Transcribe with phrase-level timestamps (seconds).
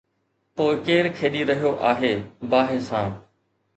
[0.59, 2.13] پوءِ ڪير کيڏي رهيو آهي
[2.55, 3.15] باهه سان؟